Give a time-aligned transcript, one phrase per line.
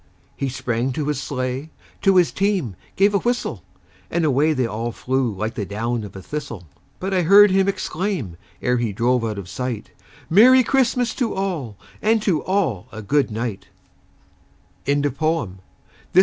[0.35, 1.69] He sprang to his sleigh,
[2.01, 3.63] to his team gave a whistle,
[4.09, 6.67] And away they all flew like the down of a thistle;
[6.99, 9.91] But I heard him exclaim, ere he drove out of sight,
[10.27, 13.67] "Merry Christmas to all, and to all a good night!"